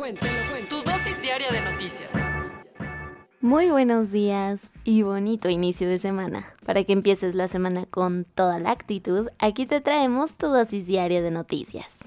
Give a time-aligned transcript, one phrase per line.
[0.00, 0.76] cuento, te lo cuento.
[0.82, 2.10] Tu dosis diaria de noticias.
[3.42, 6.54] Muy buenos días y bonito inicio de semana.
[6.64, 11.20] Para que empieces la semana con toda la actitud, aquí te traemos tu dosis diaria
[11.20, 11.98] de noticias.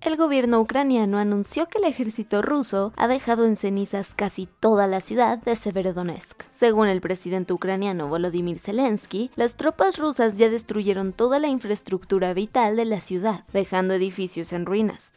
[0.00, 5.00] El gobierno ucraniano anunció que el ejército ruso ha dejado en cenizas casi toda la
[5.00, 6.44] ciudad de Severodonetsk.
[6.48, 12.76] Según el presidente ucraniano Volodymyr Zelensky, las tropas rusas ya destruyeron toda la infraestructura vital
[12.76, 15.12] de la ciudad, dejando edificios en ruinas.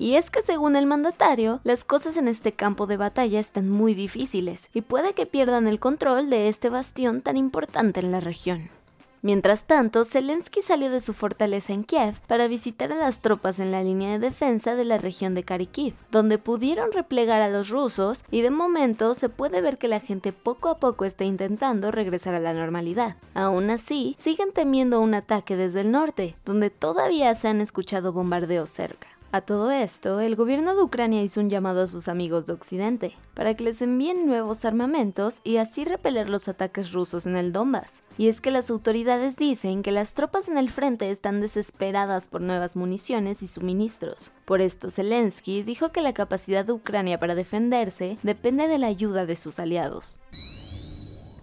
[0.00, 3.94] Y es que según el mandatario, las cosas en este campo de batalla están muy
[3.94, 8.70] difíciles y puede que pierdan el control de este bastión tan importante en la región.
[9.22, 13.72] Mientras tanto, Zelensky salió de su fortaleza en Kiev para visitar a las tropas en
[13.72, 18.22] la línea de defensa de la región de Kharkiv, donde pudieron replegar a los rusos
[18.30, 22.36] y de momento se puede ver que la gente poco a poco está intentando regresar
[22.36, 23.16] a la normalidad.
[23.34, 28.70] Aún así, siguen temiendo un ataque desde el norte, donde todavía se han escuchado bombardeos
[28.70, 29.17] cerca.
[29.30, 33.14] A todo esto, el gobierno de Ucrania hizo un llamado a sus amigos de Occidente
[33.34, 38.02] para que les envíen nuevos armamentos y así repeler los ataques rusos en el Donbass.
[38.16, 42.40] Y es que las autoridades dicen que las tropas en el frente están desesperadas por
[42.40, 44.32] nuevas municiones y suministros.
[44.46, 49.26] Por esto, Zelensky dijo que la capacidad de Ucrania para defenderse depende de la ayuda
[49.26, 50.18] de sus aliados.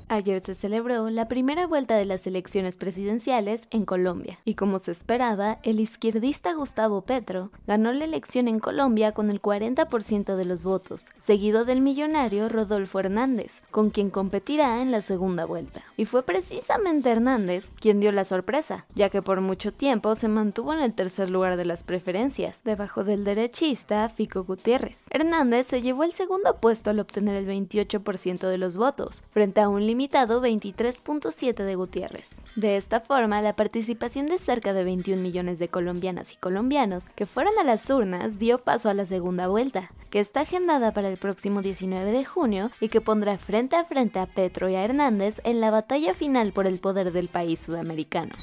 [0.07, 4.91] Ayer se celebró la primera vuelta de las elecciones presidenciales en Colombia y como se
[4.91, 10.63] esperaba, el izquierdista Gustavo Petro ganó la elección en Colombia con el 40% de los
[10.63, 15.81] votos, seguido del millonario Rodolfo Hernández, con quien competirá en la segunda vuelta.
[15.97, 20.73] Y fue precisamente Hernández quien dio la sorpresa, ya que por mucho tiempo se mantuvo
[20.73, 25.07] en el tercer lugar de las preferencias, debajo del derechista Fico Gutiérrez.
[25.09, 29.69] Hernández se llevó el segundo puesto al obtener el 28% de los votos, frente a
[29.69, 32.43] un limitado 23.7 de Gutiérrez.
[32.57, 37.25] De esta forma, la participación de cerca de 21 millones de colombianas y colombianos que
[37.25, 41.15] fueron a las urnas dio paso a la segunda vuelta, que está agendada para el
[41.15, 45.39] próximo 19 de junio y que pondrá frente a frente a Petro y a Hernández
[45.45, 48.35] en la batalla final por el poder del país sudamericano.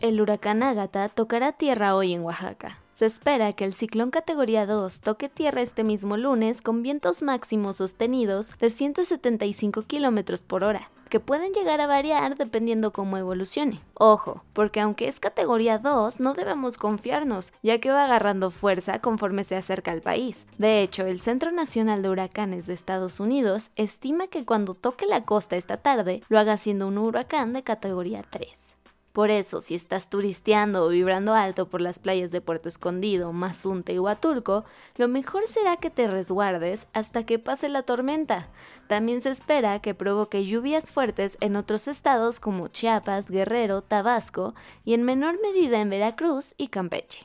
[0.00, 2.80] El huracán Ágata tocará tierra hoy en Oaxaca.
[2.98, 7.76] Se espera que el ciclón categoría 2 toque tierra este mismo lunes con vientos máximos
[7.76, 13.80] sostenidos de 175 km por hora, que pueden llegar a variar dependiendo cómo evolucione.
[13.94, 19.44] Ojo, porque aunque es categoría 2, no debemos confiarnos, ya que va agarrando fuerza conforme
[19.44, 20.48] se acerca al país.
[20.58, 25.24] De hecho, el Centro Nacional de Huracanes de Estados Unidos estima que cuando toque la
[25.24, 28.74] costa esta tarde, lo haga siendo un huracán de categoría 3.
[29.18, 33.92] Por eso, si estás turisteando o vibrando alto por las playas de Puerto Escondido, Mazunte
[33.92, 34.64] y Huatulco,
[34.94, 38.48] lo mejor será que te resguardes hasta que pase la tormenta.
[38.86, 44.94] También se espera que provoque lluvias fuertes en otros estados como Chiapas, Guerrero, Tabasco y
[44.94, 47.24] en menor medida en Veracruz y Campeche.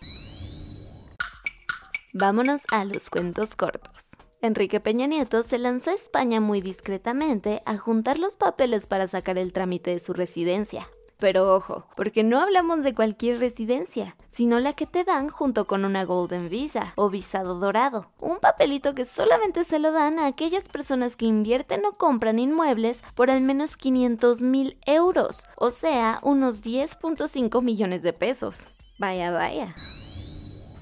[2.11, 4.07] Vámonos a los cuentos cortos.
[4.41, 9.37] Enrique Peña Nieto se lanzó a España muy discretamente a juntar los papeles para sacar
[9.37, 10.87] el trámite de su residencia.
[11.23, 15.85] Pero ojo, porque no hablamos de cualquier residencia, sino la que te dan junto con
[15.85, 18.11] una Golden Visa o visado dorado.
[18.19, 23.06] Un papelito que solamente se lo dan a aquellas personas que invierten o compran inmuebles
[23.16, 28.66] por al menos 500 mil euros, o sea, unos 10.5 millones de pesos.
[29.00, 29.73] Vaya, vaya.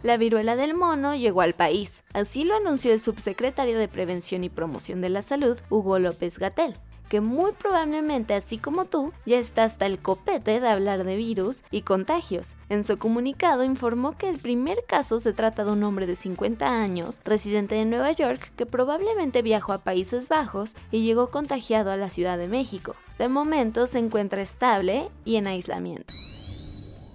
[0.01, 4.49] La viruela del mono llegó al país, así lo anunció el subsecretario de Prevención y
[4.49, 6.73] Promoción de la Salud, Hugo López Gatel
[7.11, 11.61] que muy probablemente, así como tú, ya está hasta el copete de hablar de virus
[11.69, 12.55] y contagios.
[12.69, 16.65] En su comunicado informó que el primer caso se trata de un hombre de 50
[16.65, 21.97] años, residente de Nueva York, que probablemente viajó a Países Bajos y llegó contagiado a
[21.97, 22.95] la Ciudad de México.
[23.19, 26.13] De momento se encuentra estable y en aislamiento.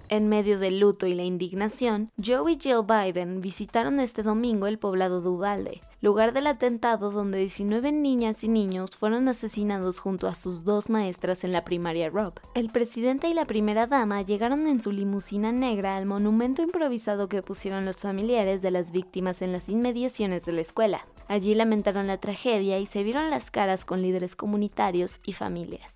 [0.09, 4.79] En medio del luto y la indignación, Joe y Jill Biden visitaron este domingo el
[4.79, 10.35] poblado de Uvalde, lugar del atentado donde 19 niñas y niños fueron asesinados junto a
[10.35, 12.35] sus dos maestras en la primaria Rob.
[12.55, 17.43] El presidente y la primera dama llegaron en su limusina negra al monumento improvisado que
[17.43, 21.05] pusieron los familiares de las víctimas en las inmediaciones de la escuela.
[21.27, 25.95] Allí lamentaron la tragedia y se vieron las caras con líderes comunitarios y familias.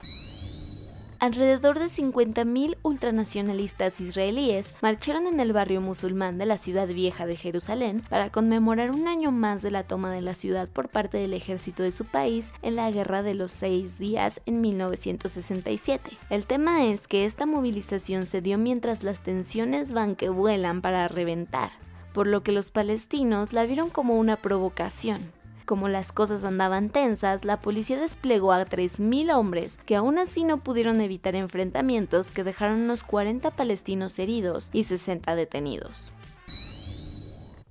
[1.22, 7.38] Alrededor de 50.000 ultranacionalistas israelíes marcharon en el barrio musulmán de la ciudad vieja de
[7.38, 11.36] Jerusalén para conmemorar un año más de la toma de la ciudad por parte del
[11.36, 16.18] ejército de su país en la Guerra de los Seis Días en 1967.
[16.32, 21.08] El tema es que esta movilización se dio mientras las tensiones van que vuelan para
[21.08, 21.70] reventar,
[22.14, 27.46] por lo que los palestinos la vieron como una provocación como las cosas andaban tensas,
[27.46, 32.82] la policía desplegó a 3.000 hombres que aún así no pudieron evitar enfrentamientos que dejaron
[32.82, 36.12] unos 40 palestinos heridos y 60 detenidos.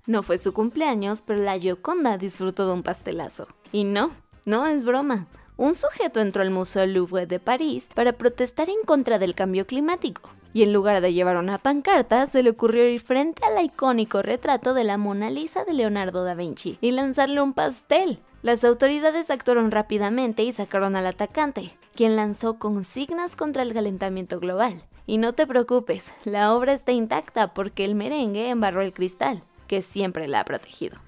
[0.07, 3.47] No fue su cumpleaños, pero la Gioconda disfrutó de un pastelazo.
[3.71, 4.11] Y no,
[4.45, 5.27] no es broma.
[5.57, 10.31] Un sujeto entró al Museo Louvre de París para protestar en contra del cambio climático
[10.53, 14.75] y en lugar de llevar una pancarta, se le ocurrió ir frente al icónico retrato
[14.75, 18.19] de la Mona Lisa de Leonardo da Vinci y lanzarle un pastel.
[18.43, 24.83] Las autoridades actuaron rápidamente y sacaron al atacante, quien lanzó consignas contra el calentamiento global.
[25.07, 29.83] Y no te preocupes, la obra está intacta porque el merengue embarró el cristal, que
[29.83, 30.99] siempre la ha protegido.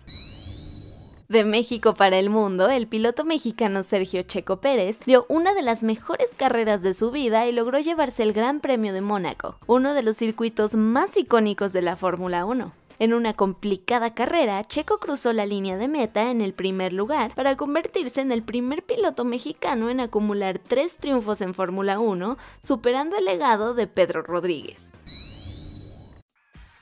[1.33, 5.83] De México para el mundo, el piloto mexicano Sergio Checo Pérez dio una de las
[5.83, 10.03] mejores carreras de su vida y logró llevarse el Gran Premio de Mónaco, uno de
[10.03, 12.75] los circuitos más icónicos de la Fórmula 1.
[12.99, 17.57] En una complicada carrera, Checo cruzó la línea de meta en el primer lugar para
[17.57, 23.25] convertirse en el primer piloto mexicano en acumular tres triunfos en Fórmula 1, superando el
[23.25, 24.93] legado de Pedro Rodríguez.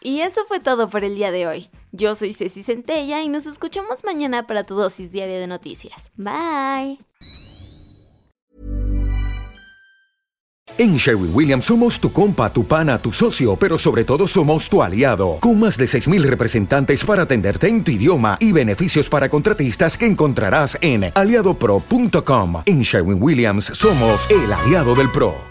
[0.01, 1.71] Y eso fue todo por el día de hoy.
[1.93, 6.11] Yo soy Ceci Centella y nos escuchamos mañana para tu dosis diaria de noticias.
[6.17, 6.99] Bye.
[10.79, 14.83] En Sherwin Williams somos tu compa, tu pana, tu socio, pero sobre todo somos tu
[14.83, 19.99] aliado, con más de 6.000 representantes para atenderte en tu idioma y beneficios para contratistas
[19.99, 22.63] que encontrarás en aliadopro.com.
[22.65, 25.51] En Sherwin Williams somos el aliado del PRO.